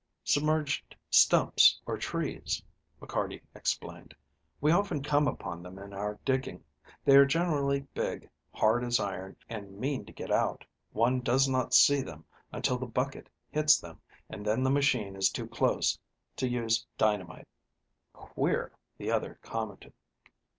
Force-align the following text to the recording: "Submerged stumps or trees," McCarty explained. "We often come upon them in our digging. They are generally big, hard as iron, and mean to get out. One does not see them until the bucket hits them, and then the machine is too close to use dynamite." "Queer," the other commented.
"Submerged 0.23 0.95
stumps 1.11 1.79
or 1.85 1.95
trees," 1.95 2.63
McCarty 2.99 3.39
explained. 3.53 4.15
"We 4.59 4.71
often 4.71 5.03
come 5.03 5.27
upon 5.27 5.61
them 5.61 5.77
in 5.77 5.93
our 5.93 6.17
digging. 6.25 6.63
They 7.05 7.17
are 7.17 7.25
generally 7.27 7.81
big, 7.93 8.27
hard 8.51 8.83
as 8.83 8.99
iron, 8.99 9.35
and 9.47 9.77
mean 9.77 10.05
to 10.07 10.11
get 10.11 10.31
out. 10.31 10.65
One 10.91 11.19
does 11.19 11.47
not 11.47 11.75
see 11.75 12.01
them 12.01 12.25
until 12.51 12.79
the 12.79 12.87
bucket 12.87 13.29
hits 13.51 13.79
them, 13.79 14.01
and 14.27 14.43
then 14.43 14.63
the 14.63 14.71
machine 14.71 15.15
is 15.15 15.29
too 15.29 15.45
close 15.47 15.99
to 16.37 16.47
use 16.49 16.83
dynamite." 16.97 17.47
"Queer," 18.11 18.71
the 18.97 19.11
other 19.11 19.37
commented. 19.43 19.93